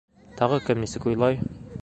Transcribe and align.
—Тағы 0.39 0.57
кем 0.69 0.81
нисек 0.85 1.07
уйлай? 1.13 1.41